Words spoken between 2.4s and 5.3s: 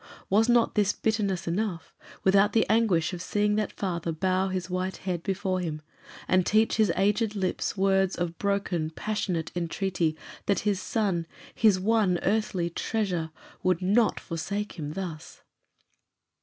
the anguish of seeing that father bow his white head